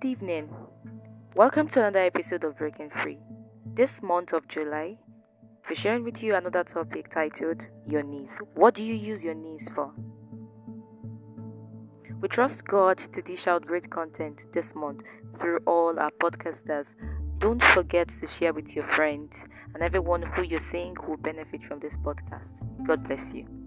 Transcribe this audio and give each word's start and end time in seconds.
Good 0.00 0.08
evening. 0.08 0.48
Welcome 1.34 1.68
to 1.68 1.80
another 1.80 1.98
episode 1.98 2.44
of 2.44 2.56
Breaking 2.56 2.88
Free. 2.88 3.18
This 3.74 4.02
month 4.02 4.32
of 4.32 4.48
July, 4.48 4.96
we're 5.68 5.76
sharing 5.76 6.04
with 6.04 6.22
you 6.22 6.34
another 6.34 6.64
topic 6.64 7.10
titled 7.10 7.60
Your 7.86 8.02
Knees. 8.02 8.38
What 8.54 8.72
do 8.72 8.82
you 8.82 8.94
use 8.94 9.22
your 9.22 9.34
knees 9.34 9.68
for? 9.74 9.92
We 12.18 12.28
trust 12.28 12.66
God 12.66 12.96
to 13.12 13.20
dish 13.20 13.46
out 13.46 13.66
great 13.66 13.90
content 13.90 14.46
this 14.54 14.74
month 14.74 15.02
through 15.38 15.58
all 15.66 15.98
our 15.98 16.12
podcasters. 16.12 16.86
Don't 17.36 17.62
forget 17.62 18.08
to 18.20 18.26
share 18.26 18.54
with 18.54 18.74
your 18.74 18.86
friends 18.92 19.44
and 19.74 19.82
everyone 19.82 20.22
who 20.22 20.42
you 20.42 20.60
think 20.70 21.08
will 21.08 21.18
benefit 21.18 21.62
from 21.64 21.78
this 21.80 21.94
podcast. 22.02 22.48
God 22.86 23.06
bless 23.06 23.34
you. 23.34 23.59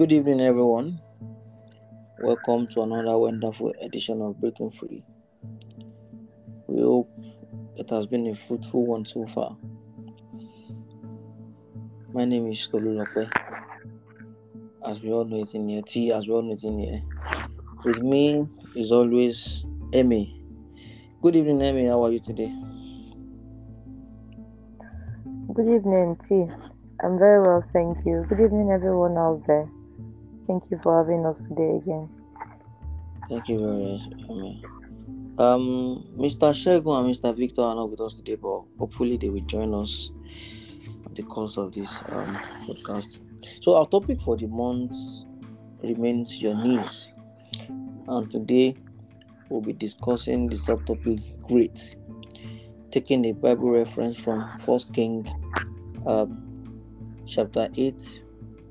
Good 0.00 0.14
evening, 0.14 0.40
everyone. 0.40 0.98
Welcome 2.22 2.68
to 2.68 2.80
another 2.80 3.18
wonderful 3.18 3.74
edition 3.82 4.22
of 4.22 4.40
Breaking 4.40 4.70
Free. 4.70 5.04
We 6.68 6.80
hope 6.80 7.10
it 7.76 7.90
has 7.90 8.06
been 8.06 8.26
a 8.28 8.34
fruitful 8.34 8.86
one 8.86 9.04
so 9.04 9.26
far. 9.26 9.58
My 12.14 12.24
name 12.24 12.46
is 12.46 12.66
Tolulope. 12.66 13.30
As 14.86 15.02
we 15.02 15.12
all 15.12 15.26
know 15.26 15.42
it 15.42 15.54
in 15.54 15.68
here, 15.68 15.82
T, 15.82 16.10
as 16.12 16.26
we 16.26 16.32
all 16.32 16.40
know 16.40 16.54
it 16.54 16.64
in 16.64 16.78
here. 16.78 17.02
With 17.84 18.02
me 18.02 18.48
is 18.74 18.92
always 18.92 19.66
Emmy. 19.92 20.42
Good 21.20 21.36
evening, 21.36 21.60
Emmy. 21.60 21.84
How 21.88 22.02
are 22.06 22.10
you 22.10 22.20
today? 22.20 22.50
Good 25.52 25.68
evening, 25.68 26.16
T. 26.26 26.46
I'm 27.04 27.18
very 27.18 27.42
well, 27.42 27.62
thank 27.74 27.98
you. 28.06 28.24
Good 28.30 28.40
evening, 28.40 28.70
everyone 28.72 29.18
out 29.18 29.42
there. 29.46 29.68
Thank 30.50 30.68
you 30.68 30.80
for 30.82 30.98
having 30.98 31.24
us 31.26 31.46
today 31.46 31.76
again. 31.76 32.08
Thank 33.28 33.48
you 33.48 33.60
very 33.60 33.84
much, 33.84 34.28
Emmy. 34.28 34.64
Um, 35.38 36.04
Mr. 36.18 36.50
Shegun 36.50 36.98
and 36.98 37.14
Mr. 37.14 37.36
Victor 37.36 37.62
are 37.62 37.76
not 37.76 37.88
with 37.88 38.00
us 38.00 38.16
today, 38.16 38.34
but 38.34 38.64
hopefully 38.76 39.16
they 39.16 39.28
will 39.28 39.42
join 39.42 39.72
us 39.72 40.10
the 41.14 41.22
course 41.22 41.56
of 41.56 41.70
this 41.70 42.02
um, 42.08 42.36
podcast. 42.66 43.20
So, 43.62 43.76
our 43.76 43.86
topic 43.86 44.20
for 44.20 44.36
the 44.36 44.48
month 44.48 44.96
remains 45.84 46.42
your 46.42 46.56
knees, 46.56 47.12
and 48.08 48.28
today 48.28 48.74
we'll 49.50 49.60
be 49.60 49.72
discussing 49.72 50.48
the 50.48 50.56
subtopic 50.56 51.46
great, 51.46 51.94
taking 52.90 53.24
a 53.26 53.32
Bible 53.32 53.70
reference 53.70 54.18
from 54.18 54.50
First 54.58 54.92
King, 54.94 55.28
um, 56.08 56.74
chapter 57.24 57.68
eight, 57.76 58.24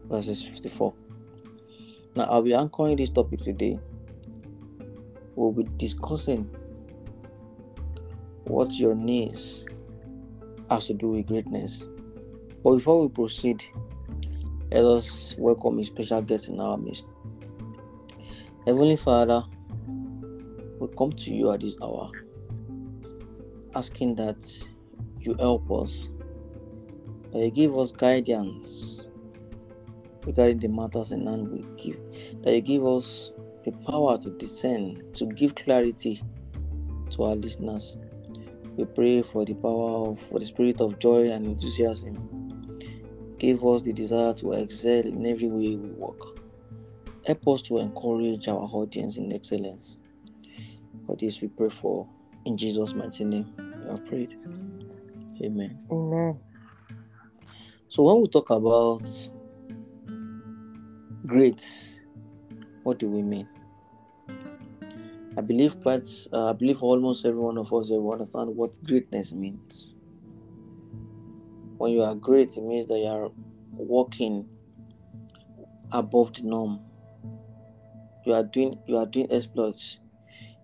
verses 0.09 0.43
fifty-four. 0.43 0.93
Now, 2.15 2.23
I'll 2.23 2.41
be 2.41 2.53
anchoring 2.53 2.97
this 2.97 3.09
topic 3.09 3.41
today. 3.41 3.79
We'll 5.35 5.52
be 5.52 5.63
discussing 5.77 6.49
what 8.45 8.73
your 8.73 8.95
needs 8.95 9.65
has 10.69 10.87
to 10.87 10.93
do 10.93 11.09
with 11.09 11.27
greatness. 11.27 11.83
But 12.63 12.73
before 12.73 13.03
we 13.03 13.09
proceed, 13.09 13.63
let 14.71 14.85
us 14.85 15.35
welcome 15.37 15.80
a 15.80 15.83
special 15.83 16.21
guest 16.21 16.49
in 16.49 16.59
our 16.59 16.77
midst. 16.77 17.07
Heavenly 18.65 18.97
Father, 18.97 19.43
we 20.80 20.87
come 20.97 21.11
to 21.11 21.33
you 21.33 21.52
at 21.52 21.61
this 21.61 21.75
hour, 21.81 22.11
asking 23.75 24.15
that 24.15 24.45
you 25.21 25.35
help 25.35 25.71
us, 25.71 26.09
that 27.31 27.39
you 27.39 27.52
give 27.52 27.77
us 27.77 27.91
guidance 27.91 29.05
regarding 30.25 30.59
the 30.59 30.67
matters 30.67 31.11
in 31.11 31.25
hand 31.27 31.49
we 31.49 31.65
give, 31.81 31.99
that 32.43 32.53
you 32.53 32.61
give 32.61 32.85
us 32.85 33.31
the 33.65 33.71
power 33.89 34.17
to 34.17 34.30
discern, 34.31 35.02
to 35.13 35.25
give 35.27 35.55
clarity 35.55 36.21
to 37.11 37.23
our 37.23 37.35
listeners. 37.35 37.97
We 38.77 38.85
pray 38.85 39.21
for 39.21 39.45
the 39.45 39.55
power 39.55 40.09
of 40.09 40.19
for 40.19 40.39
the 40.39 40.45
spirit 40.45 40.80
of 40.80 40.99
joy 40.99 41.31
and 41.31 41.45
enthusiasm. 41.45 42.17
Give 43.37 43.65
us 43.65 43.81
the 43.81 43.93
desire 43.93 44.33
to 44.35 44.53
excel 44.53 45.05
in 45.05 45.25
every 45.25 45.47
way 45.47 45.75
we 45.75 45.89
work. 45.91 46.21
Help 47.25 47.47
us 47.47 47.61
to 47.63 47.80
encourage 47.80 48.47
our 48.47 48.69
audience 48.71 49.17
in 49.17 49.31
excellence. 49.33 49.97
For 51.05 51.15
this 51.15 51.41
we 51.41 51.47
pray 51.47 51.69
for 51.69 52.07
in 52.45 52.57
Jesus' 52.57 52.93
mighty 52.93 53.25
name. 53.25 53.53
We 53.83 53.89
have 53.89 54.05
prayed. 54.05 54.37
Amen. 55.43 55.77
Amen. 55.91 56.39
So 57.87 58.03
when 58.03 58.21
we 58.21 58.27
talk 58.27 58.49
about 58.49 59.07
great, 61.25 61.95
what 62.83 62.99
do 62.99 63.09
we 63.09 63.21
mean? 63.21 63.47
I 65.37 65.41
believe 65.41 65.81
quite, 65.81 66.07
uh, 66.33 66.49
I 66.49 66.53
believe 66.53 66.83
almost 66.83 67.25
every 67.25 67.39
one 67.39 67.57
of 67.57 67.71
us 67.71 67.89
will 67.89 68.11
understand 68.11 68.55
what 68.55 68.83
greatness 68.83 69.31
means. 69.33 69.95
When 71.77 71.91
you 71.91 72.02
are 72.02 72.15
great, 72.15 72.57
it 72.57 72.63
means 72.63 72.87
that 72.87 72.97
you 72.97 73.05
are 73.05 73.31
walking 73.71 74.49
above 75.91 76.33
the 76.33 76.43
norm. 76.43 76.81
You 78.25 78.33
are 78.33 78.43
doing, 78.43 78.77
you 78.86 78.97
are 78.97 79.05
doing 79.05 79.31
exploits. 79.31 79.99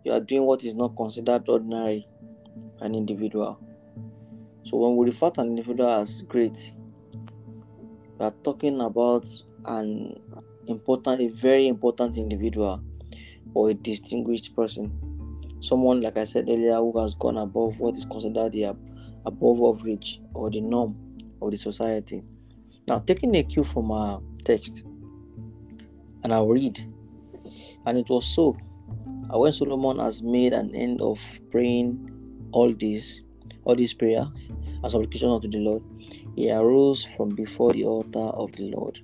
You 0.03 0.11
are 0.11 0.19
doing 0.19 0.43
what 0.43 0.63
is 0.63 0.75
not 0.75 0.95
considered 0.97 1.47
ordinary 1.47 2.07
an 2.81 2.95
individual. 2.95 3.59
So 4.63 4.77
when 4.77 4.97
we 4.97 5.07
refer 5.07 5.29
to 5.31 5.41
an 5.41 5.47
individual 5.47 5.89
as 5.89 6.21
great, 6.23 6.73
we 8.17 8.25
are 8.25 8.33
talking 8.43 8.81
about 8.81 9.25
an 9.67 10.19
important, 10.67 11.21
a 11.21 11.27
very 11.27 11.67
important 11.67 12.17
individual 12.17 12.81
or 13.53 13.69
a 13.69 13.73
distinguished 13.73 14.55
person. 14.55 14.91
Someone, 15.59 16.01
like 16.01 16.17
I 16.17 16.25
said 16.25 16.49
earlier, 16.49 16.75
who 16.75 16.99
has 16.99 17.15
gone 17.15 17.37
above 17.37 17.79
what 17.79 17.97
is 17.97 18.05
considered 18.05 18.51
the 18.51 18.75
above 19.25 19.61
average 19.63 20.21
or 20.33 20.49
the 20.49 20.61
norm 20.61 20.95
of 21.41 21.51
the 21.51 21.57
society. 21.57 22.23
Now, 22.87 22.99
taking 22.99 23.35
a 23.35 23.43
cue 23.43 23.63
from 23.63 23.91
our 23.91 24.21
text, 24.43 24.83
and 26.23 26.33
I'll 26.33 26.47
read. 26.47 26.79
And 27.85 27.97
it 27.97 28.09
was 28.09 28.25
so. 28.25 28.55
When 29.29 29.51
Solomon 29.51 29.99
has 29.99 30.21
made 30.21 30.53
an 30.53 30.75
end 30.75 31.01
of 31.01 31.19
praying 31.49 32.47
all 32.51 32.73
these, 32.73 33.23
all 33.63 33.75
these 33.75 33.93
prayers 33.93 34.27
as 34.83 34.91
supplication 34.91 35.29
unto 35.29 35.49
the 35.49 35.57
Lord, 35.57 35.83
he 36.35 36.51
arose 36.51 37.03
from 37.03 37.29
before 37.29 37.71
the 37.73 37.85
altar 37.85 38.19
of 38.19 38.51
the 38.51 38.69
Lord, 38.69 38.99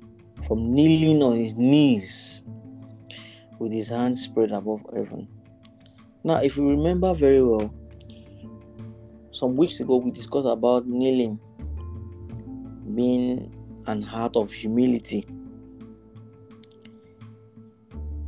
from 0.48 0.74
kneeling 0.74 1.22
on 1.22 1.38
his 1.38 1.56
knees 1.56 2.44
with 3.60 3.72
his 3.72 3.90
hands 3.90 4.24
spread 4.24 4.52
above 4.52 4.82
heaven. 4.94 5.28
Now, 6.24 6.38
if 6.38 6.58
you 6.58 6.70
remember 6.70 7.14
very 7.14 7.44
well, 7.44 7.74
some 9.32 9.56
weeks 9.56 9.80
ago 9.80 9.98
we 9.98 10.12
discussed 10.12 10.48
about 10.48 10.88
kneeling 10.88 11.40
being 12.96 13.56
an 13.88 14.02
heart 14.02 14.36
of 14.36 14.52
humility. 14.52 15.26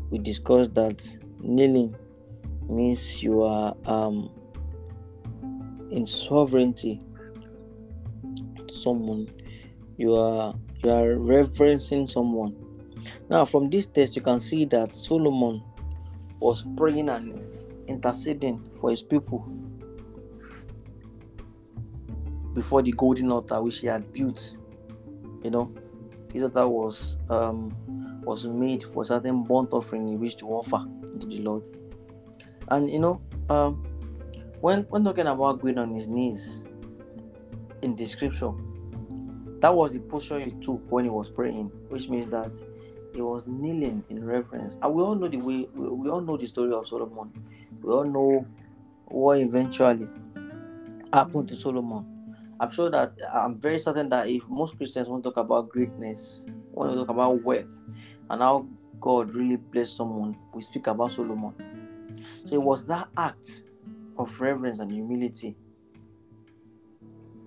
We 0.09 0.19
discussed 0.19 0.73
that 0.75 1.05
kneeling 1.39 1.95
means 2.69 3.21
you 3.21 3.43
are 3.43 3.75
um, 3.85 4.31
in 5.91 6.05
sovereignty 6.07 7.01
someone 8.69 9.27
you 9.97 10.15
are 10.15 10.55
you 10.83 10.91
are 10.91 11.15
reverencing 11.15 12.07
someone. 12.07 12.55
Now 13.29 13.45
from 13.45 13.69
this 13.69 13.85
text 13.85 14.15
you 14.15 14.21
can 14.21 14.39
see 14.39 14.65
that 14.65 14.93
solomon 14.93 15.63
was 16.39 16.65
praying 16.77 17.09
and 17.09 17.41
interceding 17.87 18.63
for 18.79 18.89
his 18.89 19.01
people 19.01 19.47
before 22.53 22.81
the 22.81 22.91
golden 22.91 23.31
altar 23.31 23.61
which 23.61 23.79
he 23.79 23.87
had 23.87 24.11
built. 24.13 24.55
You 25.43 25.51
know 25.51 25.73
this 26.29 26.43
altar 26.43 26.67
was 26.67 27.17
um 27.29 27.75
was 28.23 28.47
made 28.47 28.83
for 28.83 29.03
certain 29.03 29.43
burnt 29.43 29.73
offering 29.73 30.09
in 30.09 30.19
which 30.19 30.37
to 30.37 30.47
offer 30.47 30.85
to 31.19 31.27
the 31.27 31.39
lord. 31.41 31.63
And 32.69 32.89
you 32.89 32.99
know 32.99 33.21
um 33.49 33.83
when 34.61 34.83
when 34.83 35.03
talking 35.03 35.27
about 35.27 35.61
going 35.61 35.77
on 35.77 35.93
his 35.93 36.07
knees 36.07 36.65
in 37.81 37.95
the 37.95 38.05
scripture 38.05 38.51
that 39.63 39.73
was 39.73 39.93
the 39.93 39.99
posture 39.99 40.41
he 40.41 40.51
took 40.51 40.81
when 40.91 41.05
he 41.05 41.09
was 41.09 41.29
praying 41.29 41.71
which 41.87 42.09
means 42.09 42.27
that 42.27 42.51
he 43.15 43.21
was 43.21 43.47
kneeling 43.47 44.03
in 44.09 44.25
reverence. 44.25 44.75
And 44.81 44.93
we 44.93 45.01
all 45.01 45.15
know 45.15 45.29
the 45.29 45.37
way 45.37 45.69
we, 45.73 45.87
we 45.87 46.09
all 46.09 46.19
know 46.19 46.35
the 46.35 46.45
story 46.47 46.73
of 46.73 46.85
solomon. 46.85 47.31
We 47.81 47.93
all 47.93 48.03
know 48.03 48.45
what 49.05 49.39
eventually 49.39 50.09
happened 51.13 51.47
to 51.47 51.55
solomon. 51.55 52.05
I'm 52.59 52.71
sure 52.71 52.89
that 52.89 53.13
i'm 53.33 53.57
very 53.57 53.77
certain 53.77 54.09
that 54.09 54.27
if 54.27 54.49
most 54.49 54.75
christians 54.75 55.07
want 55.07 55.23
to 55.23 55.29
talk 55.29 55.37
about 55.37 55.69
greatness 55.69 56.43
when 56.71 56.89
we 56.89 56.95
talk 56.95 57.09
about 57.09 57.41
wealth 57.43 57.83
and 58.29 58.41
how 58.41 58.67
god 58.99 59.33
really 59.33 59.55
blessed 59.55 59.95
someone 59.95 60.35
we 60.53 60.61
speak 60.61 60.87
about 60.87 61.11
solomon. 61.11 61.53
So 62.45 62.55
it 62.55 62.61
was 62.61 62.83
that 62.87 63.07
act 63.15 63.63
of 64.17 64.41
reverence 64.41 64.79
and 64.79 64.91
humility 64.91 65.55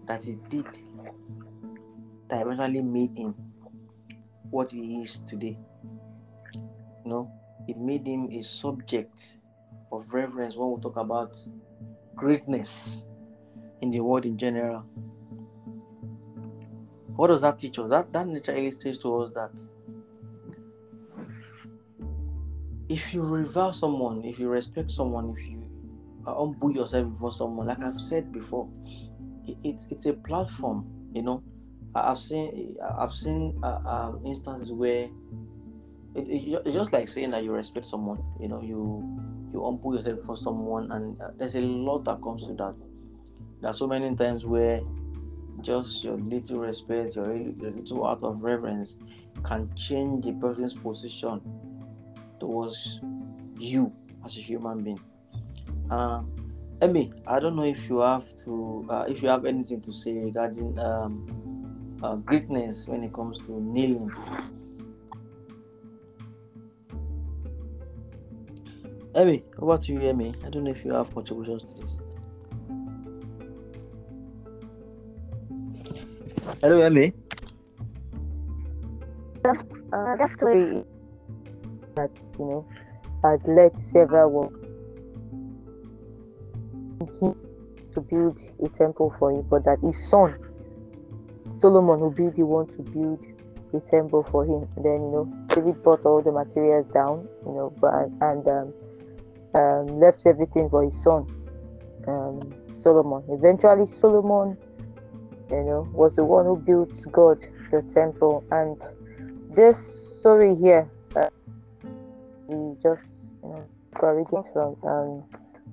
that 0.07 0.25
he 0.25 0.39
did 0.49 0.67
that 2.29 2.43
eventually 2.43 2.83
made 2.83 3.17
him 3.17 3.35
what 4.51 4.71
he 4.71 5.03
is 5.03 5.21
today. 5.21 5.59
You 7.05 7.11
know, 7.11 7.33
it 7.69 7.77
made 7.77 8.07
him 8.07 8.29
a 8.33 8.43
subject 8.43 9.39
of 9.93 10.13
reverence 10.13 10.57
when 10.57 10.73
we 10.73 10.81
talk 10.81 10.97
about 10.97 11.39
greatness 12.15 13.05
in 13.83 13.91
the 13.91 14.01
world 14.01 14.27
in 14.27 14.37
general. 14.37 14.85
What 17.15 17.29
does 17.29 17.41
that 17.41 17.59
teach 17.59 17.79
us? 17.79 17.91
That 17.91 18.13
that 18.13 18.27
naturally 18.27 18.71
teaches 18.71 18.99
to 18.99 19.23
us 19.23 19.33
that 19.35 19.67
if 22.89 23.13
you 23.13 23.23
revere 23.23 23.73
someone, 23.73 24.25
if 24.25 24.39
you 24.39 24.49
respect 24.49 24.91
someone, 24.91 25.35
if 25.37 25.47
you 25.49 25.63
humble 26.25 26.73
yourself 26.73 27.11
before 27.11 27.33
someone, 27.33 27.67
like 27.67 27.81
I've 27.81 28.01
said 28.01 28.33
before, 28.33 28.69
it, 29.47 29.57
it's 29.65 29.87
it's 29.91 30.07
a 30.07 30.13
platform. 30.13 30.87
You 31.13 31.23
know, 31.23 31.43
I've 32.05 32.19
seen 32.19 32.77
I've 32.99 33.13
seen 33.13 33.59
uh, 33.63 33.81
um, 33.87 34.21
instances 34.25 34.73
where 34.73 35.09
it, 36.15 36.27
it's 36.65 36.75
just 36.75 36.93
like 36.93 37.09
saying 37.09 37.31
that 37.31 37.45
you 37.45 37.53
respect 37.53 37.87
someone. 37.87 38.23
You 38.41 38.49
know, 38.49 38.63
you 38.63 39.03
you 39.53 39.65
humble 39.65 39.97
yourself 39.97 40.23
for 40.23 40.37
someone, 40.37 40.91
and 40.93 41.21
uh, 41.21 41.29
there's 41.37 41.55
a 41.55 41.61
lot 41.61 42.05
that 42.05 42.23
comes 42.23 42.47
to 42.47 42.55
that. 42.55 42.75
There 43.61 43.71
are 43.71 43.75
so 43.75 43.87
many 43.87 44.15
times 44.15 44.45
where 44.45 44.81
just 45.61 46.05
your 46.05 46.17
little 46.19 46.61
respect, 46.61 47.17
your, 47.17 47.35
your 47.37 47.71
little 47.71 48.07
out 48.07 48.23
of 48.23 48.43
reverence 48.43 48.99
can 49.45 49.75
change 49.75 50.25
the 50.25 50.33
person's 50.33 50.75
position 50.75 51.41
towards 52.39 53.01
you 53.59 53.93
as 54.25 54.37
a 54.37 54.41
human 54.41 54.83
being. 54.83 55.01
Uh, 55.91 56.23
Emmy, 56.83 57.13
I 57.27 57.41
don't 57.41 57.57
know 57.57 57.65
if 57.65 57.89
you 57.89 58.01
have 58.01 58.37
to, 58.45 58.87
uh, 58.91 59.05
if 59.09 59.23
you 59.23 59.29
have 59.29 59.47
anything 59.47 59.81
to 59.81 59.93
say 59.93 60.13
regarding 60.13 60.79
um, 60.79 61.56
uh, 62.03 62.17
greatness 62.17 62.87
when 62.87 63.03
it 63.03 63.13
comes 63.13 63.39
to 63.39 63.53
kneeling. 63.53 64.11
Emmy, 69.15 69.43
over 69.59 69.79
to 69.79 69.93
you, 69.93 70.01
Emmy. 70.01 70.35
I 70.45 70.51
don't 70.51 70.65
know 70.65 70.71
if 70.71 70.85
you 70.85 70.93
have 70.93 71.13
contributions 71.15 71.63
to 71.63 71.81
this. 71.81 71.99
Hello, 76.61 76.81
Emmy. 76.81 77.15
Uh, 79.45 80.17
that 80.17 80.33
story 80.33 80.85
that 81.95 82.11
you 82.39 82.45
know 82.45 82.67
had 83.23 83.41
led 83.47 83.79
several 83.79 84.53
to 87.95 88.01
build 88.01 88.41
a 88.63 88.69
temple 88.71 89.15
for 89.19 89.31
him, 89.31 89.43
but 89.49 89.65
that 89.65 89.79
his 89.81 90.11
son 90.11 90.35
Solomon 91.61 92.01
will 92.01 92.11
be 92.11 92.29
the 92.29 92.45
one 92.45 92.67
to 92.77 92.83
build 92.83 93.25
a 93.75 93.81
temple 93.91 94.27
for 94.31 94.45
him. 94.45 94.69
And 94.77 94.85
then 94.85 95.01
you 95.03 95.11
know 95.13 95.47
David 95.49 95.83
brought 95.83 96.05
all 96.05 96.23
the 96.23 96.33
materials 96.33 96.87
down, 96.93 97.29
you 97.45 97.53
know, 97.53 97.73
but 97.81 97.93
and 98.21 98.47
um, 98.49 98.75
um, 99.55 100.01
left 100.01 100.27
everything 100.27 100.69
for 100.71 100.85
his 100.85 101.03
son 101.03 101.27
um, 102.07 102.55
Solomon. 102.75 103.23
Eventually, 103.29 103.87
Solomon, 103.87 104.57
you 105.51 105.63
know, 105.63 105.89
was 105.93 106.17
the 106.17 106.25
one 106.25 106.45
who 106.47 106.57
built 106.57 106.95
God 107.13 107.39
the 107.71 107.83
temple, 107.83 108.45
and 108.51 108.81
this 109.55 109.99
story 110.21 110.55
here 110.57 110.91
uh, 111.17 111.29
we 112.49 112.77
just 112.83 113.07
you 113.43 113.49
know 113.49 113.65
got 113.95 114.11
reading 114.11 114.45
from 114.53 114.77
um, 114.85 115.25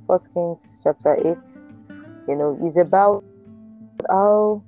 First 0.07 0.33
Kings 0.33 0.79
chapter 0.83 1.15
eight. 1.17 1.61
You 2.27 2.35
know, 2.35 2.57
is 2.65 2.77
about 2.77 3.23
how 4.09 4.63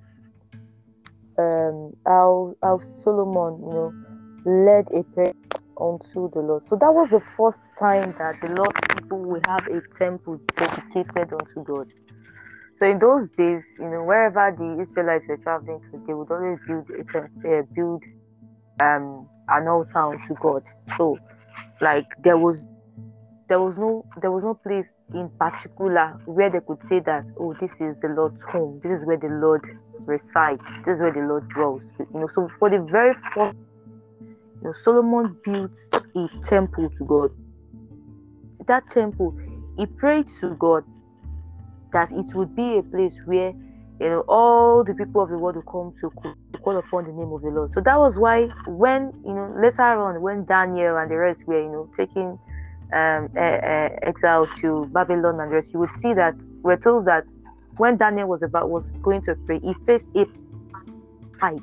um 1.40 1.94
how 2.06 2.56
how 2.64 2.80
Solomon 3.04 3.60
you 3.62 3.74
know 3.74 3.94
led 4.46 4.86
a 4.94 5.04
prayer 5.14 5.34
unto 5.80 6.30
the 6.34 6.42
Lord. 6.42 6.64
So 6.66 6.78
that 6.78 6.94
was 6.94 7.10
the 7.12 7.22
first 7.38 7.60
time 7.80 8.16
that 8.20 8.36
the 8.42 8.54
Lord's 8.56 8.80
people 8.94 9.20
will 9.24 9.42
have 9.48 9.68
a 9.68 9.82
temple 9.98 10.40
dedicated 10.58 11.34
unto 11.34 11.64
God. 11.66 11.88
So 12.80 12.88
in 12.88 13.00
those 13.00 13.30
days, 13.38 13.66
you 13.80 13.86
know, 13.90 14.04
wherever 14.04 14.56
the 14.58 14.82
Israelites 14.82 15.26
were 15.30 15.40
traveling 15.44 15.82
to, 15.92 16.04
they 16.08 16.14
would 16.14 16.32
always 16.32 16.60
build 16.68 16.88
a 16.92 17.04
temple, 17.06 17.32
uh, 17.46 17.64
build 17.76 18.04
um 18.82 19.30
an 19.50 19.68
altar 19.68 20.00
unto 20.00 20.36
God. 20.42 20.64
So 20.98 21.18
like 21.82 22.08
there 22.20 22.38
was 22.38 22.66
there 23.50 23.62
was 23.62 23.78
no 23.78 24.06
there 24.22 24.32
was 24.32 24.44
no 24.44 24.56
place 24.56 24.90
in 25.14 25.30
particular 25.40 26.18
where 26.26 26.50
they 26.50 26.62
could 26.68 26.84
say 26.86 27.00
that 27.02 27.26
oh 27.40 27.56
this 27.60 27.82
is 27.82 28.02
the 28.02 28.10
Lord's 28.10 28.44
home, 28.52 28.82
this 28.84 28.92
is 29.02 29.06
where 29.06 29.18
the 29.18 29.28
Lord 29.30 29.64
resides, 30.06 30.64
this 30.86 30.96
is 30.96 31.02
where 31.02 31.14
the 31.14 31.22
Lord 31.22 31.48
dwells. 31.50 31.82
You 32.00 32.20
know, 32.20 32.28
so 32.28 32.50
for 32.60 32.70
the 32.70 32.80
very 32.80 33.14
first 33.34 33.58
you 34.22 34.36
know, 34.64 34.72
Solomon 34.74 35.38
built 35.44 35.78
a 36.16 36.28
temple 36.44 36.90
to 36.90 37.06
God. 37.06 37.32
That 38.68 38.88
temple, 38.88 39.38
he 39.78 39.86
prayed 39.86 40.28
to 40.40 40.56
God 40.56 40.84
that 41.94 42.12
it 42.12 42.36
would 42.36 42.56
be 42.56 42.78
a 42.78 42.84
place 42.84 43.22
where 43.26 43.54
you 44.00 44.10
know 44.10 44.24
all 44.28 44.84
the 44.84 44.94
people 44.94 45.22
of 45.22 45.30
the 45.30 45.38
world 45.38 45.56
will 45.56 45.62
come 45.64 45.94
to 46.02 46.10
call 46.62 46.78
upon 46.78 47.06
the 47.06 47.12
name 47.12 47.32
of 47.32 47.42
the 47.42 47.50
Lord. 47.50 47.72
So 47.72 47.82
that 47.82 47.98
was 47.98 48.18
why 48.18 48.48
when 48.68 49.14
you 49.26 49.34
know 49.34 49.56
later 49.62 49.84
on 49.84 50.22
when 50.22 50.46
Daniel 50.46 50.98
and 50.98 51.10
the 51.10 51.16
rest 51.16 51.48
were 51.48 51.62
you 51.62 51.72
know 51.72 51.90
taking 51.96 52.38
um, 52.94 53.30
uh, 53.36 53.40
uh, 53.40 53.90
exile 54.04 54.48
to 54.62 54.86
Babylon 54.92 55.40
and 55.40 55.52
the 55.52 55.56
rest, 55.56 55.74
you 55.74 55.80
would 55.80 55.94
see 55.94 56.14
that 56.14 56.36
we're 56.64 56.78
told 56.78 57.06
that 57.06 57.24
when 57.78 57.98
Daniel 57.98 58.28
was 58.28 58.44
about 58.44 58.70
was 58.70 58.98
going 58.98 59.22
to 59.24 59.36
pray, 59.36 59.60
he 59.60 59.74
faced 59.86 60.06
a 60.16 60.26
fight, 61.40 61.62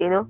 you 0.00 0.10
know. 0.10 0.28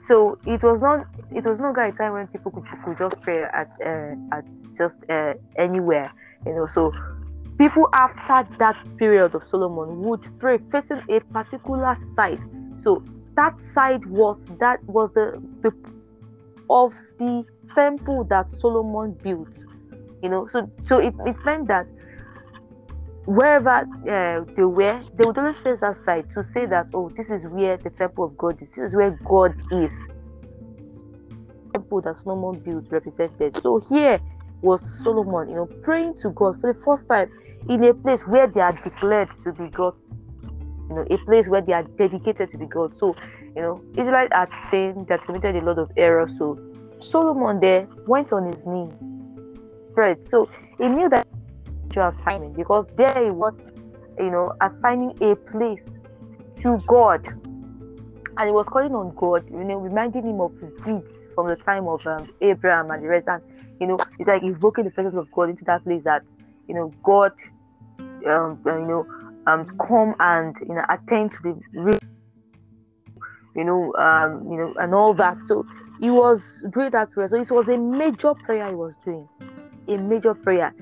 So 0.00 0.38
it 0.46 0.62
was 0.62 0.80
not 0.80 1.06
it 1.30 1.44
was 1.44 1.58
not 1.58 1.78
a 1.78 1.92
time 1.92 2.14
when 2.14 2.26
people 2.28 2.50
could, 2.50 2.64
could 2.84 2.98
just 2.98 3.20
pray 3.20 3.42
at 3.42 3.70
uh, 3.84 4.14
at 4.32 4.46
just 4.76 4.98
uh, 5.10 5.34
anywhere, 5.56 6.12
you 6.46 6.54
know. 6.54 6.66
So 6.66 6.92
people 7.58 7.88
after 7.92 8.48
that 8.58 8.76
period 8.96 9.34
of 9.34 9.44
Solomon 9.44 10.00
would 10.02 10.26
pray 10.38 10.58
facing 10.72 11.02
a 11.08 11.20
particular 11.20 11.94
side. 11.94 12.40
So 12.78 13.04
that 13.36 13.62
side 13.62 14.06
was 14.06 14.48
that 14.58 14.82
was 14.84 15.12
the 15.12 15.40
the 15.60 15.72
of 16.70 16.94
the 17.18 17.44
temple 17.74 18.24
that 18.24 18.50
Solomon 18.50 19.12
built. 19.22 19.64
You 20.22 20.30
know, 20.30 20.46
so 20.46 20.70
so 20.84 20.98
it, 20.98 21.14
it 21.26 21.36
meant 21.44 21.68
that 21.68 21.86
wherever 23.30 23.70
uh, 23.70 24.44
they 24.56 24.64
were, 24.64 25.00
they 25.14 25.24
would 25.24 25.38
always 25.38 25.58
face 25.58 25.78
that 25.80 25.96
side 25.96 26.28
to 26.32 26.42
say 26.42 26.66
that 26.66 26.90
oh, 26.94 27.10
this 27.16 27.30
is 27.30 27.46
where 27.46 27.76
the 27.76 27.90
temple 27.90 28.24
of 28.24 28.36
God 28.36 28.60
is. 28.60 28.70
This 28.70 28.90
is 28.90 28.96
where 28.96 29.12
God 29.24 29.54
is. 29.70 30.08
Temple 31.72 32.00
that 32.02 32.16
Solomon 32.16 32.60
built 32.60 32.90
represented. 32.90 33.56
So 33.56 33.80
here 33.88 34.20
was 34.62 34.82
Solomon, 35.04 35.48
you 35.48 35.54
know, 35.54 35.66
praying 35.84 36.14
to 36.22 36.30
God 36.30 36.60
for 36.60 36.72
the 36.72 36.80
first 36.84 37.08
time 37.08 37.30
in 37.68 37.84
a 37.84 37.94
place 37.94 38.26
where 38.26 38.48
they 38.48 38.60
are 38.60 38.72
declared 38.72 39.28
to 39.44 39.52
be 39.52 39.68
God. 39.68 39.94
You 40.88 40.96
know, 40.96 41.06
a 41.08 41.16
place 41.18 41.48
where 41.48 41.60
they 41.60 41.72
are 41.72 41.84
dedicated 41.84 42.50
to 42.50 42.58
be 42.58 42.66
God. 42.66 42.96
So, 42.96 43.14
you 43.54 43.62
know, 43.62 43.80
Israelites 43.96 44.32
are 44.34 44.48
saying 44.70 45.06
that 45.08 45.24
committed 45.24 45.54
a 45.54 45.60
lot 45.60 45.78
of 45.78 45.92
errors. 45.96 46.36
So 46.36 46.58
Solomon 47.10 47.60
there 47.60 47.86
went 48.08 48.32
on 48.32 48.52
his 48.52 48.66
knee, 48.66 48.90
prayed. 49.94 50.26
So 50.26 50.50
he 50.78 50.88
knew 50.88 51.08
that 51.10 51.28
was 51.96 52.16
timing 52.18 52.52
because 52.54 52.88
there 52.96 53.24
he 53.24 53.30
was, 53.30 53.70
you 54.18 54.30
know, 54.30 54.52
assigning 54.60 55.14
a 55.22 55.34
place 55.34 55.98
to 56.62 56.78
God. 56.86 57.26
And 58.36 58.46
he 58.46 58.52
was 58.52 58.68
calling 58.68 58.94
on 58.94 59.14
God, 59.16 59.44
you 59.50 59.64
know, 59.64 59.78
reminding 59.78 60.24
him 60.24 60.40
of 60.40 60.52
his 60.60 60.72
deeds 60.84 61.12
from 61.34 61.48
the 61.48 61.56
time 61.56 61.86
of 61.88 62.06
um, 62.06 62.28
Abraham 62.40 62.90
and 62.90 63.02
the 63.02 63.08
rest. 63.08 63.28
And, 63.28 63.42
you 63.80 63.86
know, 63.86 63.98
it's 64.18 64.28
like 64.28 64.42
invoking 64.42 64.84
the 64.84 64.90
presence 64.90 65.14
of 65.14 65.30
God 65.32 65.50
into 65.50 65.64
that 65.64 65.84
place 65.84 66.04
that 66.04 66.22
you 66.70 66.76
know, 66.76 66.94
God, 67.02 67.32
um, 68.28 68.60
uh, 68.64 68.78
you 68.78 68.86
know, 68.86 69.06
um, 69.48 69.66
come 69.88 70.14
and 70.20 70.54
you 70.60 70.72
know 70.72 70.84
attend 70.88 71.32
to 71.32 71.38
the, 71.42 71.60
real 71.72 71.98
you 73.56 73.64
know, 73.64 73.92
um, 73.94 74.48
you 74.48 74.56
know, 74.56 74.72
and 74.78 74.94
all 74.94 75.12
that. 75.14 75.42
So 75.42 75.66
he 76.00 76.10
was 76.10 76.62
doing 76.72 76.90
that 76.90 77.10
prayer. 77.10 77.26
So 77.26 77.40
it 77.40 77.50
was 77.50 77.68
a 77.68 77.76
major 77.76 78.34
prayer 78.34 78.68
he 78.68 78.74
was 78.76 78.94
doing, 79.04 79.28
a 79.88 79.96
major 79.96 80.32
prayer, 80.32 80.72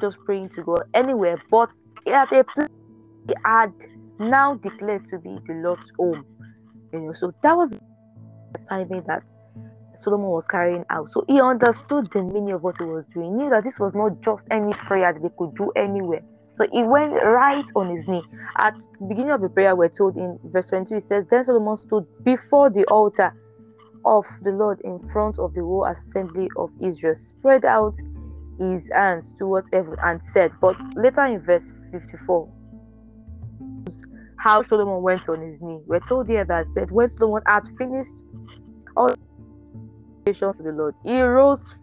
just 0.00 0.18
praying 0.24 0.50
to 0.50 0.62
God 0.62 0.82
anywhere, 0.94 1.40
but 1.50 1.70
at 2.06 2.32
a 2.32 2.44
place 2.44 2.68
he 3.28 3.34
had 3.44 3.72
now 4.18 4.54
declared 4.54 5.06
to 5.06 5.18
be 5.18 5.38
the 5.46 5.54
Lord's 5.54 5.92
home. 5.98 6.24
You 6.92 7.00
know, 7.00 7.12
so 7.12 7.32
that 7.42 7.56
was 7.56 7.70
the 7.70 7.80
timing 8.68 9.04
that 9.06 9.22
Solomon 9.94 10.30
was 10.30 10.46
carrying 10.46 10.84
out. 10.90 11.08
So 11.08 11.24
he 11.28 11.40
understood 11.40 12.10
the 12.10 12.22
meaning 12.22 12.52
of 12.52 12.62
what 12.62 12.78
he 12.78 12.84
was 12.84 13.04
doing. 13.12 13.26
He 13.26 13.32
knew 13.32 13.50
that 13.50 13.64
this 13.64 13.78
was 13.78 13.94
not 13.94 14.20
just 14.22 14.46
any 14.50 14.72
prayer 14.72 15.12
that 15.12 15.22
they 15.22 15.30
could 15.38 15.54
do 15.54 15.70
anywhere. 15.76 16.22
So 16.54 16.66
he 16.72 16.82
went 16.82 17.12
right 17.12 17.64
on 17.76 17.90
his 17.90 18.06
knee. 18.06 18.22
At 18.58 18.74
the 18.98 19.06
beginning 19.06 19.30
of 19.30 19.40
the 19.40 19.48
prayer, 19.48 19.76
we're 19.76 19.88
told 19.88 20.16
in 20.16 20.38
verse 20.44 20.68
22, 20.68 20.96
it 20.96 21.02
says, 21.02 21.24
Then 21.30 21.44
Solomon 21.44 21.76
stood 21.76 22.06
before 22.24 22.70
the 22.70 22.84
altar 22.86 23.32
of 24.04 24.26
the 24.42 24.50
Lord 24.50 24.80
in 24.82 24.98
front 25.08 25.38
of 25.38 25.54
the 25.54 25.60
whole 25.60 25.84
assembly 25.84 26.48
of 26.56 26.70
Israel, 26.80 27.14
spread 27.14 27.64
out 27.64 27.94
his 28.60 28.90
hands 28.94 29.32
towards 29.32 29.70
heaven 29.72 29.96
and 30.04 30.24
said, 30.24 30.52
But 30.60 30.76
later 30.94 31.24
in 31.24 31.40
verse 31.40 31.72
54, 31.92 32.48
how 34.36 34.62
Solomon 34.62 35.02
went 35.02 35.28
on 35.28 35.40
his 35.42 35.60
knee. 35.60 35.80
We're 35.86 36.00
told 36.00 36.28
here 36.28 36.44
that 36.44 36.68
said 36.68 36.90
when 36.90 37.10
Solomon 37.10 37.42
had 37.46 37.68
finished 37.78 38.22
all 38.96 39.10
to 39.10 40.62
the 40.62 40.72
Lord, 40.72 40.94
he 41.04 41.20
rose 41.22 41.78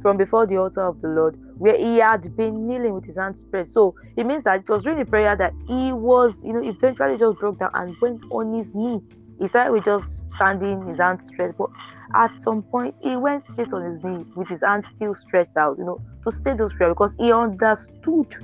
from 0.00 0.16
before 0.16 0.46
the 0.46 0.56
altar 0.56 0.80
of 0.82 1.00
the 1.02 1.08
Lord, 1.08 1.36
where 1.58 1.76
he 1.76 1.98
had 1.98 2.36
been 2.36 2.66
kneeling 2.66 2.94
with 2.94 3.04
his 3.04 3.18
hands 3.18 3.42
spread. 3.42 3.66
So 3.66 3.94
it 4.16 4.24
means 4.24 4.44
that 4.44 4.60
it 4.60 4.68
was 4.68 4.82
during 4.82 4.98
the 4.98 5.04
prayer 5.04 5.36
that 5.36 5.52
he 5.68 5.92
was, 5.92 6.42
you 6.42 6.54
know, 6.54 6.62
eventually 6.62 7.18
just 7.18 7.38
broke 7.38 7.58
down 7.58 7.70
and 7.74 7.94
went 8.00 8.22
on 8.30 8.54
his 8.54 8.74
knee. 8.74 9.00
He 9.38 9.46
started 9.46 9.72
with 9.72 9.84
just 9.84 10.22
standing, 10.34 10.86
his 10.86 10.98
hands 10.98 11.28
stretched, 11.28 11.58
but 11.58 11.70
at 12.14 12.42
some 12.42 12.62
point 12.62 12.94
he 13.00 13.16
went 13.16 13.44
straight 13.44 13.72
on 13.72 13.84
his 13.84 14.02
knee 14.02 14.24
with 14.36 14.48
his 14.48 14.62
hands 14.62 14.88
still 14.88 15.14
stretched 15.14 15.56
out, 15.56 15.78
you 15.78 15.84
know, 15.84 16.00
to 16.24 16.32
say 16.32 16.54
those 16.54 16.74
prayers 16.74 16.92
because 16.92 17.14
he 17.18 17.32
understood, 17.32 18.34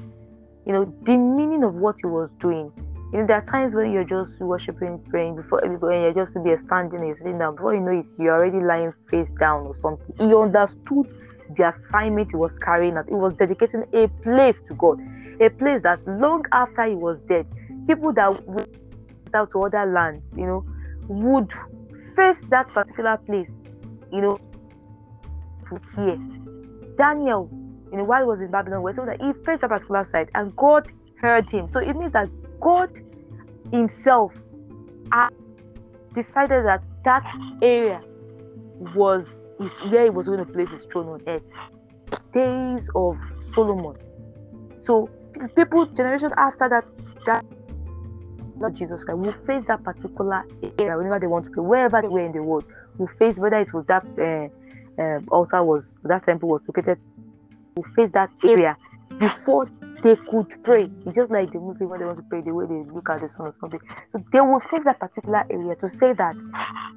you 0.66 0.72
know, 0.72 0.92
the 1.02 1.16
meaning 1.16 1.64
of 1.64 1.78
what 1.78 1.96
he 2.00 2.06
was 2.06 2.30
doing. 2.38 2.72
You 3.12 3.20
know, 3.20 3.26
there 3.26 3.36
are 3.36 3.44
times 3.44 3.74
when 3.74 3.92
you're 3.92 4.04
just 4.04 4.38
worshiping, 4.40 4.98
praying 5.08 5.36
before 5.36 5.64
everybody, 5.64 5.96
and 5.96 6.04
you're 6.14 6.26
just 6.26 6.36
maybe 6.36 6.56
standing, 6.58 7.06
you're 7.06 7.16
sitting 7.16 7.38
down. 7.38 7.56
Before 7.56 7.74
you 7.74 7.80
know 7.80 8.00
it, 8.00 8.10
you're 8.18 8.34
already 8.34 8.60
lying 8.60 8.92
face 9.10 9.30
down 9.30 9.66
or 9.66 9.74
something. 9.74 10.14
He 10.18 10.34
understood 10.34 11.10
the 11.56 11.68
assignment 11.68 12.32
he 12.32 12.36
was 12.36 12.58
carrying 12.58 12.98
out. 12.98 13.08
He 13.08 13.14
was 13.14 13.32
dedicating 13.34 13.84
a 13.94 14.08
place 14.22 14.60
to 14.62 14.74
God, 14.74 15.00
a 15.40 15.48
place 15.48 15.80
that 15.82 16.06
long 16.06 16.44
after 16.52 16.84
he 16.84 16.94
was 16.94 17.18
dead, 17.20 17.46
people 17.86 18.12
that 18.12 18.46
went 18.46 18.68
out 19.32 19.50
to 19.52 19.60
other 19.62 19.86
lands, 19.86 20.34
you 20.36 20.44
know, 20.46 20.66
would 21.08 21.52
face 22.14 22.44
that 22.50 22.68
particular 22.68 23.16
place, 23.16 23.62
you 24.12 24.20
know, 24.20 24.38
put 25.68 25.82
here. 25.96 26.18
Daniel, 26.96 27.48
you 27.90 27.98
know, 27.98 28.04
while 28.04 28.20
he 28.20 28.26
was 28.26 28.40
in 28.40 28.50
Babylon, 28.50 28.82
we're 28.82 28.92
told 28.92 29.08
that 29.08 29.20
he 29.20 29.32
faced 29.44 29.62
a 29.62 29.68
particular 29.68 30.04
side 30.04 30.30
and 30.34 30.54
God 30.56 30.88
heard 31.20 31.50
him. 31.50 31.68
So 31.68 31.80
it 31.80 31.96
means 31.96 32.12
that 32.12 32.28
God 32.60 32.90
Himself 33.72 34.32
decided 36.14 36.64
that 36.66 36.82
that 37.04 37.24
area 37.62 38.00
was 38.94 39.46
is 39.60 39.78
where 39.90 40.04
He 40.04 40.10
was 40.10 40.26
going 40.28 40.44
to 40.44 40.52
place 40.52 40.70
His 40.70 40.84
throne 40.86 41.08
on 41.08 41.22
earth. 41.26 41.50
Days 42.32 42.88
of 42.94 43.16
Solomon. 43.40 43.96
So 44.82 45.10
people, 45.56 45.86
generation 45.86 46.32
after 46.36 46.68
that, 46.68 46.84
that 47.26 47.44
Lord 48.60 48.74
Jesus 48.74 49.04
Christ 49.04 49.18
will 49.18 49.32
face 49.32 49.64
that 49.68 49.82
particular 49.84 50.44
area 50.78 50.96
whenever 50.96 51.20
they 51.20 51.26
want 51.26 51.44
to 51.46 51.50
pray, 51.50 51.62
wherever 51.62 52.02
they 52.02 52.08
were 52.08 52.24
in 52.24 52.32
the 52.32 52.42
world, 52.42 52.64
will 52.98 53.06
face 53.06 53.38
whether 53.38 53.58
it 53.58 53.72
was 53.72 53.86
that 53.86 54.04
uh, 54.18 55.02
uh, 55.02 55.20
altar 55.30 55.62
was 55.62 55.96
that 56.04 56.24
temple 56.24 56.48
was 56.48 56.62
located, 56.66 56.98
will 57.76 57.84
face 57.94 58.10
that 58.10 58.30
area 58.44 58.76
before 59.18 59.70
they 60.02 60.16
could 60.30 60.62
pray. 60.64 60.88
It's 61.06 61.16
just 61.16 61.30
like 61.30 61.52
the 61.52 61.60
Muslim 61.60 61.90
when 61.90 62.00
they 62.00 62.06
want 62.06 62.18
to 62.18 62.24
pray, 62.24 62.40
the 62.40 62.52
way 62.52 62.66
they 62.66 62.90
look 62.90 63.08
at 63.10 63.20
the 63.20 63.28
sun 63.28 63.46
or 63.46 63.54
something. 63.60 63.80
So 64.12 64.24
they 64.32 64.40
will 64.40 64.60
face 64.60 64.84
that 64.84 65.00
particular 65.00 65.44
area 65.50 65.74
to 65.76 65.88
say 65.88 66.12
that 66.14 66.34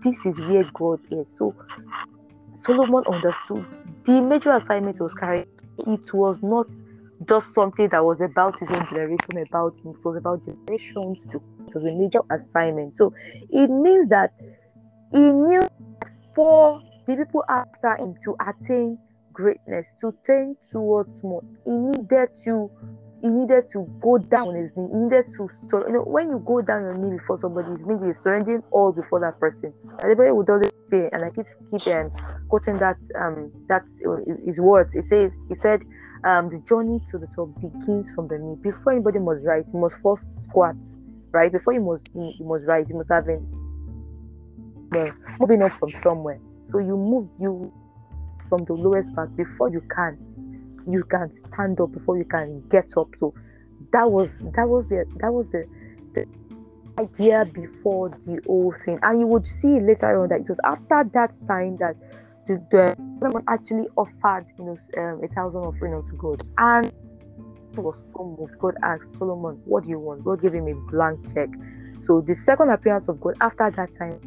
this 0.04 0.26
is 0.26 0.40
where 0.40 0.64
God 0.74 1.00
is. 1.12 1.36
So 1.38 1.56
Solomon 2.56 3.04
understood 3.12 3.66
the 4.06 4.22
major 4.22 4.52
assignment 4.52 4.98
he 4.98 5.04
was 5.04 5.14
carrying. 5.16 5.46
It 5.88 6.14
was 6.14 6.42
not 6.44 6.68
just 7.28 7.54
something 7.56 7.90
that 7.92 8.06
was 8.06 8.22
about 8.22 8.60
his 8.60 8.72
own 8.72 8.86
generation, 8.90 9.38
about 9.50 9.74
him. 9.84 9.92
It 9.92 9.98
was 10.06 10.18
about 10.18 10.42
generations 10.46 11.26
to. 11.32 11.40
It 11.68 11.76
was 11.76 11.86
a 11.86 11.92
major 11.92 12.22
assignment. 12.32 12.96
So 12.98 13.14
it 13.50 13.70
means 13.70 14.10
that 14.10 14.32
he 15.12 15.20
knew 15.22 15.68
for 16.36 16.82
the 17.08 17.18
people 17.18 17.44
after 17.50 17.98
him 17.98 18.16
to 18.26 18.36
attain 18.48 19.00
greatness, 19.34 19.94
to 20.02 20.14
tend 20.26 20.58
towards 20.72 21.12
more, 21.24 21.44
he 21.66 21.72
needed 21.72 22.30
to 22.46 22.72
he 23.22 23.30
needed 23.30 23.66
to 23.74 23.92
go 24.02 24.18
down 24.18 24.56
his 24.56 24.72
knee. 24.78 24.88
He 24.92 24.98
needed 24.98 25.26
to 25.38 25.50
sur- 25.52 25.86
you 25.88 25.94
know 25.94 26.04
when 26.04 26.30
you 26.30 26.44
go 26.46 26.62
down 26.62 26.84
your 26.84 26.98
knee 26.98 27.18
before 27.18 27.38
somebody, 27.38 27.72
it 27.74 27.86
means 27.86 28.04
you're 28.04 28.14
surrendering 28.14 28.62
all 28.72 28.94
before 28.94 29.20
that 29.22 29.40
person. 29.40 29.74
Everybody 30.04 30.32
would 30.32 30.50
always 30.50 30.72
say, 30.88 31.10
and 31.12 31.24
I 31.26 31.32
keep 31.32 31.48
keep 31.72 31.88
um, 31.94 32.12
quoting 32.50 32.80
that 32.80 32.98
um 33.20 33.52
that 33.70 33.84
uh, 34.08 34.18
his 34.46 34.60
words. 34.62 34.96
It 34.96 35.06
says 35.06 35.36
he 35.50 35.56
said 35.56 35.82
um 36.24 36.50
the 36.50 36.60
journey 36.60 37.00
to 37.10 37.18
the 37.18 37.28
top 37.28 37.50
begins 37.60 38.14
from 38.14 38.28
the 38.28 38.38
knee. 38.38 38.56
Before 38.62 38.94
anybody 38.94 39.20
must 39.20 39.44
rise, 39.44 39.72
he 39.72 39.78
must 39.78 40.02
first 40.02 40.44
squat, 40.46 40.76
right? 41.32 41.52
Before 41.52 41.74
he 41.74 41.80
must 41.80 42.08
he 42.14 42.44
must 42.44 42.66
rise, 42.66 42.88
he 42.88 42.94
must 42.94 43.10
have 43.10 43.28
it. 43.28 43.42
Well, 44.92 45.14
moving 45.40 45.64
up 45.64 45.72
from 45.72 45.92
somewhere. 45.92 46.40
So 46.68 46.80
you 46.80 46.98
move 46.98 47.30
you 47.40 47.74
from 48.50 48.66
the 48.66 48.74
lowest 48.74 49.16
part 49.16 49.36
before 49.36 49.70
you 49.70 49.82
can 49.94 50.18
you 50.88 51.04
can 51.04 51.34
stand 51.34 51.80
up 51.80 51.92
before 51.92 52.18
you 52.18 52.26
can 52.26 52.62
get 52.70 52.90
up 52.98 53.08
so 53.18 53.34
that 53.92 54.10
was 54.10 54.40
that 54.56 54.68
was 54.68 54.88
the 54.88 55.06
that 55.18 55.32
was 55.32 55.50
the, 55.50 55.66
the 56.14 56.26
idea 57.00 57.46
before 57.54 58.10
the 58.10 58.42
whole 58.46 58.74
thing 58.74 59.00
and 59.02 59.20
you 59.20 59.28
would 59.28 59.48
see 59.48 59.80
later 59.80 60.22
on 60.22 60.30
that 60.30 60.42
it 60.42 60.50
was 60.50 60.60
after 60.64 61.04
that 61.14 61.34
time 61.48 61.78
that 61.78 61.96
the, 62.48 62.96
the 63.20 63.44
actually 63.48 63.88
offered 63.96 64.46
you 64.58 64.66
know 64.66 64.78
um, 64.98 65.24
a 65.24 65.28
thousand 65.30 65.62
offering 65.62 65.94
unto 65.94 66.16
god. 66.18 66.42
And 66.58 66.88
it 66.88 67.80
was 67.80 67.98
so 68.14 68.36
moved 68.38 68.58
god 68.60 68.76
asked 68.84 69.18
solomon 69.18 69.62
what 69.66 69.84
do 69.84 69.90
you 69.90 70.00
want? 70.00 70.24
God 70.24 70.42
gave 70.42 70.54
him 70.54 70.68
a 70.68 70.74
blank 70.92 71.34
check. 71.34 71.50
So 72.02 72.22
the 72.22 72.34
second 72.34 72.70
appearance 72.70 73.08
of 73.08 73.20
god 73.22 73.36
after 73.42 73.70
that 73.70 73.94
time 73.94 74.20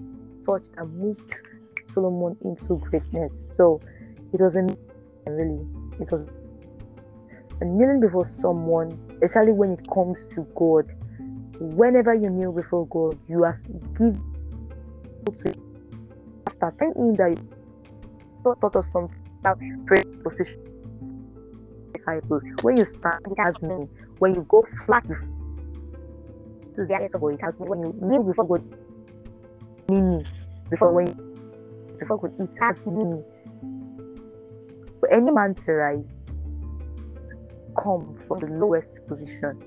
touched 0.44 0.70
and 0.76 0.96
moved 0.96 1.42
solomon 1.88 2.36
into 2.44 2.78
greatness. 2.78 3.52
So 3.56 3.80
it 4.32 4.40
was 4.40 4.56
a 4.56 4.62
really 5.26 5.66
it 6.00 6.10
was 6.10 6.26
kneeling 7.60 8.00
before 8.00 8.24
someone 8.24 8.98
especially 9.22 9.52
when 9.52 9.72
it 9.72 9.90
comes 9.90 10.24
to 10.34 10.46
god. 10.54 10.92
Whenever 11.58 12.14
you 12.14 12.30
kneel 12.30 12.52
before 12.52 12.86
god 12.88 13.18
you 13.28 13.44
are 13.44 13.56
give 13.98 14.18
to 15.24 15.54
after 16.46 16.74
thanking 16.78 17.14
that 17.14 17.38
you 18.44 18.54
thought 18.60 18.76
of 18.76 18.84
some 18.84 19.08
prayer 19.86 20.04
position 20.22 20.60
disciples 21.92 22.42
when 22.62 22.76
you 22.76 22.84
stand 22.84 23.20
it 23.30 23.38
has 23.38 23.60
meaning 23.62 23.88
when 24.18 24.34
you 24.34 24.44
go 24.48 24.64
flat 24.86 25.06
before 25.08 25.28
to 26.74 26.86
the 26.86 27.10
of 27.14 27.20
God 27.20 27.34
it 27.34 27.40
has 27.42 27.54
when 27.58 27.80
you 27.80 27.94
kneel 28.00 28.22
before 28.22 28.46
God 28.46 28.64
meaning 29.88 30.26
before 30.70 30.92
when 30.92 31.06
you, 31.08 31.96
before 31.98 32.18
God 32.18 32.32
it 32.38 32.50
has 32.60 32.86
meaning 32.86 33.24
for 35.04 35.12
any 35.12 35.30
man 35.30 35.54
to 35.54 35.72
rise, 35.72 36.04
come 37.82 38.16
from 38.26 38.40
the 38.40 38.46
lowest 38.46 39.06
position. 39.06 39.60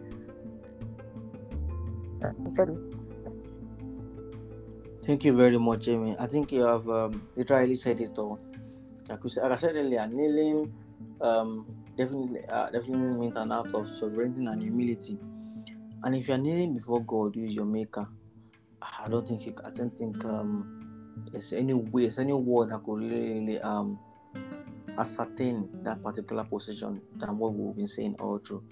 Thank 5.05 5.23
you 5.25 5.33
very 5.33 5.59
much, 5.59 5.87
Emmy. 5.87 6.15
I 6.19 6.25
think 6.25 6.51
you 6.51 6.61
have 6.63 6.89
um, 6.89 7.21
literally 7.35 7.75
said 7.75 8.01
it 8.01 8.17
all. 8.17 8.39
Like, 9.09 9.23
we 9.23 9.29
said, 9.29 9.43
like 9.43 9.53
I 9.53 9.55
said 9.55 9.75
earlier, 9.75 10.07
kneeling 10.07 10.73
um, 11.21 11.65
definitely 11.97 12.45
uh, 12.49 12.69
definitely 12.69 13.17
means 13.17 13.35
an 13.37 13.51
act 13.51 13.73
of 13.73 13.87
sovereignty 13.87 14.45
and 14.45 14.61
humility. 14.61 15.17
And 16.03 16.15
if 16.15 16.27
you're 16.27 16.37
kneeling 16.37 16.73
before 16.75 17.01
God, 17.03 17.35
who 17.35 17.45
is 17.45 17.55
your 17.55 17.65
maker, 17.65 18.07
I 18.81 19.07
don't 19.09 19.27
think 19.27 19.45
you, 19.45 19.55
I 19.65 19.71
don't 19.71 19.97
think 19.97 20.23
um, 20.25 21.25
there's 21.31 21.53
any 21.53 21.73
way, 21.73 22.03
there's 22.03 22.19
any 22.19 22.33
word 22.33 22.69
that 22.69 22.83
could 22.83 22.99
really, 22.99 23.39
really 23.39 23.61
um, 23.61 23.99
ascertain 24.97 25.69
that 25.83 26.03
particular 26.03 26.43
position 26.43 27.01
than 27.15 27.37
what 27.37 27.53
we've 27.53 27.75
been 27.75 27.87
saying 27.87 28.15
all 28.19 28.37
through. 28.39 28.63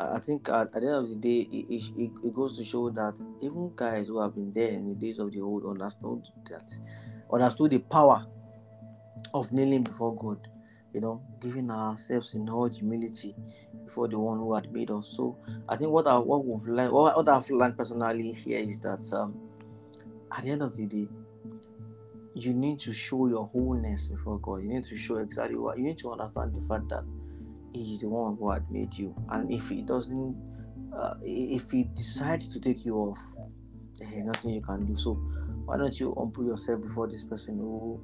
I 0.00 0.20
think 0.20 0.48
at, 0.48 0.68
at, 0.68 0.72
the 0.74 0.86
end 0.86 0.94
of 0.94 1.08
the 1.08 1.16
day, 1.16 1.48
it, 1.50 1.66
it, 1.68 2.10
it, 2.22 2.32
goes 2.34 2.56
to 2.56 2.64
show 2.64 2.88
that 2.90 3.14
even 3.42 3.72
guys 3.74 4.06
who 4.06 4.20
have 4.20 4.32
been 4.32 4.52
there 4.52 4.68
in 4.68 4.88
the 4.88 4.94
days 4.94 5.18
of 5.18 5.32
the 5.32 5.40
old 5.40 5.66
understood 5.66 6.22
that, 6.48 6.72
understood 7.32 7.72
the 7.72 7.78
power 7.80 8.24
of 9.34 9.52
kneeling 9.52 9.82
before 9.82 10.14
God, 10.16 10.48
you 10.92 11.00
know, 11.00 11.22
giving 11.40 11.70
ourselves 11.70 12.34
in 12.34 12.48
all 12.48 12.68
humility 12.68 13.34
before 13.84 14.08
the 14.08 14.18
one 14.18 14.38
who 14.38 14.54
had 14.54 14.72
made 14.72 14.90
us. 14.90 15.12
So 15.16 15.36
I 15.68 15.76
think 15.76 15.90
what 15.90 16.06
I 16.06 16.18
what 16.18 16.44
we've 16.44 16.66
learned, 16.68 16.92
what, 16.92 17.28
I've 17.28 17.48
learned 17.50 17.76
personally 17.76 18.32
here 18.32 18.58
is 18.58 18.80
that 18.80 19.12
um, 19.12 19.38
at 20.36 20.44
the 20.44 20.50
end 20.50 20.62
of 20.62 20.76
the 20.76 20.86
day, 20.86 21.08
you 22.34 22.52
need 22.52 22.78
to 22.80 22.92
show 22.92 23.26
your 23.26 23.46
wholeness 23.46 24.08
before 24.08 24.38
God. 24.38 24.62
You 24.62 24.68
need 24.68 24.84
to 24.84 24.96
show 24.96 25.16
exactly 25.16 25.56
what 25.56 25.78
you 25.78 25.84
need 25.84 25.98
to 25.98 26.12
understand 26.12 26.54
the 26.54 26.60
fact 26.68 26.88
that 26.90 27.04
He 27.72 27.94
is 27.94 28.00
the 28.00 28.08
one 28.08 28.36
who 28.36 28.50
had 28.50 28.70
made 28.70 28.94
you, 28.94 29.14
and 29.30 29.50
if 29.52 29.68
He 29.68 29.82
doesn't, 29.82 30.36
uh, 30.96 31.14
if 31.22 31.70
He 31.70 31.84
decides 31.94 32.48
to 32.48 32.60
take 32.60 32.84
you 32.84 32.96
off, 32.96 33.20
there's 33.98 34.24
nothing 34.24 34.54
you 34.54 34.60
can 34.60 34.84
do. 34.86 34.96
So 34.96 35.14
why 35.64 35.76
don't 35.76 35.98
you 35.98 36.14
humble 36.16 36.46
yourself 36.46 36.82
before 36.82 37.08
this 37.08 37.24
person 37.24 37.58
who 37.58 38.00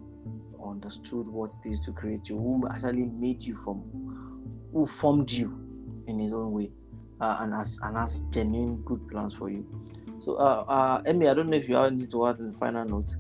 understood 0.65 1.29
what 1.29 1.53
it 1.65 1.69
is 1.71 1.81
to 1.81 1.93
create 1.93 2.29
you, 2.29 2.37
who 2.37 2.67
actually 2.71 3.05
made 3.05 3.43
you 3.43 3.57
from, 3.57 3.85
who 4.73 4.87
formed 4.87 5.31
you 5.31 5.59
in 6.07 6.19
His 6.19 6.33
own 6.33 6.53
way, 6.53 6.71
uh, 7.21 7.39
and 7.41 7.55
has 7.55 7.79
and 7.83 7.97
has 7.97 8.23
genuine 8.31 8.83
good 8.85 9.07
plans 9.09 9.35
for 9.35 9.51
you. 9.51 9.67
So, 10.21 10.37
uh, 10.37 10.65
uh, 10.69 11.03
Emmy, 11.07 11.29
I 11.29 11.35
don't 11.35 11.51
know 11.51 11.57
if 11.57 11.69
you 11.69 11.75
have 11.77 11.87
anything 11.87 12.11
to 12.11 12.27
add 12.27 12.39
in 12.39 12.53
the 12.53 12.59
final 12.59 12.85
note 12.85 13.15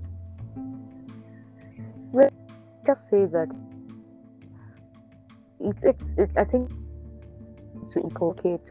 just 2.86 3.08
say 3.08 3.26
that 3.26 3.48
it's 5.60 5.82
it's, 5.82 6.14
it's 6.18 6.36
I 6.36 6.44
think 6.44 6.70
to 7.92 8.00
inculcate 8.00 8.70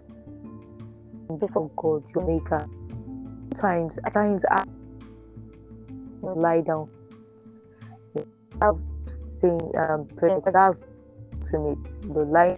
before 1.39 1.69
God, 1.75 2.03
your 2.13 2.25
maker, 2.27 2.67
times 3.55 3.97
at 4.05 4.13
times 4.13 4.43
I 4.49 4.63
lie 6.21 6.61
down. 6.61 6.89
I've 8.63 8.79
seen 9.41 9.59
um 9.77 10.07
that's 10.17 10.83
to 11.51 11.59
me 11.59 11.75
the 12.13 12.23
lie 12.23 12.57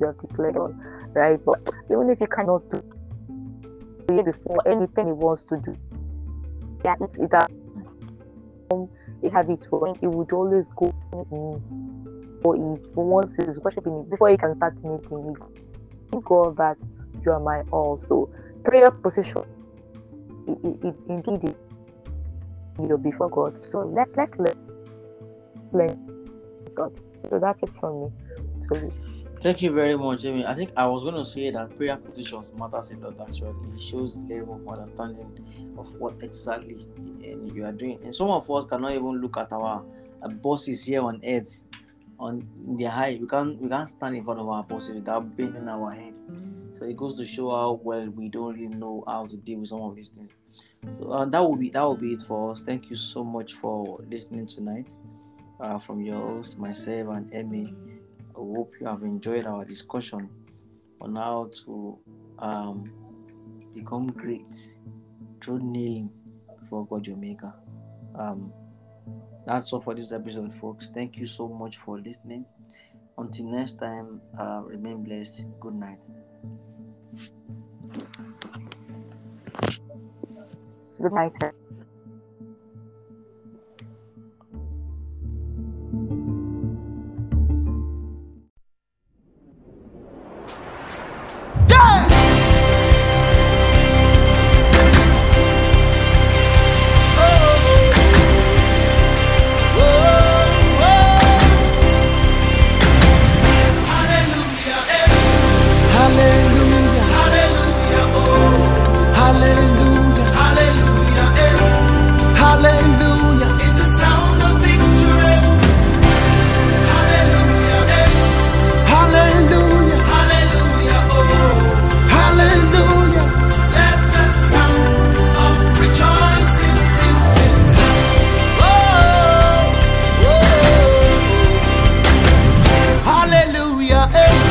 you 0.00 0.06
have 0.06 0.18
declared 0.20 0.56
on, 0.56 0.72
right? 1.12 1.38
But 1.44 1.58
even 1.90 2.08
if 2.08 2.18
you 2.20 2.26
cannot 2.26 2.62
do 2.70 2.82
it 4.08 4.24
before 4.24 4.66
anything 4.66 5.08
he 5.08 5.12
wants 5.12 5.44
to 5.44 5.58
do, 5.58 5.76
yeah, 6.82 6.94
it's 7.00 7.18
it 7.18 7.30
it 9.22 9.32
have 9.32 9.50
its 9.50 9.68
wrong, 9.70 9.98
it 10.00 10.06
would 10.06 10.32
always 10.32 10.68
go 10.76 10.94
for 12.42 12.56
his 12.56 12.88
for 12.94 13.04
once 13.04 13.36
he's 13.36 13.58
worshiping 13.58 14.00
it 14.00 14.10
before 14.10 14.30
he 14.30 14.38
can 14.38 14.56
start 14.56 14.74
anything. 14.82 15.36
He 16.10 16.18
God 16.24 16.56
that 16.56 16.78
you 17.24 17.32
are 17.32 17.40
my 17.40 17.62
all. 17.70 17.98
So 17.98 18.30
prayer 18.64 18.90
position 18.90 19.44
it, 20.48 20.58
it, 20.64 20.84
it 20.84 21.26
indeed 21.26 21.54
you 22.78 22.86
know 22.86 22.96
before 22.96 23.28
God. 23.28 23.58
So 23.58 23.80
let's 23.94 24.16
let's 24.16 24.32
learn 24.38 24.69
God. 26.74 26.92
So 27.16 27.38
that's 27.40 27.62
it 27.62 27.70
from 27.78 28.02
me. 28.02 28.08
So, 28.72 28.90
Thank 29.42 29.62
you 29.62 29.72
very 29.72 29.96
much, 29.96 30.26
Emmy. 30.26 30.44
I 30.44 30.54
think 30.54 30.70
I 30.76 30.86
was 30.86 31.02
going 31.02 31.14
to 31.14 31.24
say 31.24 31.50
that 31.50 31.74
prayer 31.78 31.96
positions 31.96 32.52
matters 32.58 32.90
a 32.90 32.96
lot. 32.96 33.26
Actually, 33.26 33.54
it 33.72 33.80
shows 33.80 34.14
the 34.14 34.34
level 34.34 34.56
of 34.56 34.68
understanding 34.68 35.74
of 35.78 35.94
what 35.94 36.14
exactly 36.22 36.86
you 37.54 37.64
are 37.64 37.72
doing. 37.72 37.98
And 38.04 38.14
some 38.14 38.28
of 38.28 38.50
us 38.50 38.66
cannot 38.68 38.92
even 38.92 39.20
look 39.20 39.38
at 39.38 39.50
our 39.50 39.82
bosses 40.42 40.84
here 40.84 41.00
on 41.00 41.22
earth 41.24 41.62
on 42.18 42.46
the 42.76 42.84
high. 42.84 43.16
We 43.18 43.26
can't 43.26 43.58
we 43.58 43.68
can't 43.70 43.88
stand 43.88 44.16
in 44.16 44.24
front 44.24 44.40
of 44.40 44.48
our 44.48 44.62
bosses 44.62 44.94
without 44.94 45.34
bending 45.36 45.68
our 45.68 45.90
head. 45.90 46.12
So 46.78 46.84
it 46.84 46.96
goes 46.96 47.16
to 47.16 47.24
show 47.24 47.50
how 47.50 47.80
well 47.82 48.08
we 48.10 48.28
don't 48.28 48.54
really 48.54 48.68
know 48.68 49.04
how 49.06 49.26
to 49.26 49.36
deal 49.36 49.60
with 49.60 49.68
some 49.68 49.80
of 49.80 49.96
these 49.96 50.10
things. 50.10 50.32
So 50.98 51.10
uh, 51.12 51.24
that 51.26 51.40
will 51.40 51.56
be 51.56 51.70
that 51.70 51.82
will 51.82 51.96
be 51.96 52.12
it 52.12 52.22
for 52.22 52.52
us. 52.52 52.60
Thank 52.60 52.90
you 52.90 52.96
so 52.96 53.24
much 53.24 53.54
for 53.54 54.04
listening 54.10 54.46
tonight. 54.46 54.96
Uh, 55.60 55.78
from 55.78 56.00
your 56.00 56.16
host, 56.16 56.58
myself, 56.58 57.08
and 57.16 57.32
Emmy. 57.34 57.74
I 58.30 58.38
hope 58.38 58.72
you 58.80 58.86
have 58.86 59.02
enjoyed 59.02 59.44
our 59.44 59.62
discussion 59.64 60.30
on 61.02 61.16
how 61.16 61.50
to 61.64 61.98
um, 62.38 62.84
become 63.74 64.06
great 64.06 64.54
through 65.42 65.60
kneeling 65.60 66.10
before 66.60 66.86
God 66.86 67.06
your 67.06 67.18
Maker. 67.18 67.52
Um, 68.18 68.52
that's 69.46 69.72
all 69.72 69.80
for 69.80 69.94
this 69.94 70.12
episode, 70.12 70.52
folks. 70.54 70.88
Thank 70.94 71.18
you 71.18 71.26
so 71.26 71.48
much 71.48 71.76
for 71.76 71.98
listening. 71.98 72.46
Until 73.18 73.46
next 73.46 73.78
time, 73.78 74.20
uh, 74.38 74.62
remain 74.64 75.02
blessed. 75.02 75.44
Good 75.60 75.74
night. 75.74 75.98
Good 81.02 81.12
night. 81.12 81.52